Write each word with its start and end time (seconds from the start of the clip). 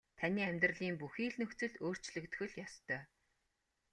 Таны 0.19 0.41
амьдралын 0.49 0.95
бүхий 1.01 1.29
л 1.31 1.35
нөхцөл 1.41 1.73
өөрчлөгдөх 1.85 2.41
л 2.49 2.53
ёстой. 2.65 3.01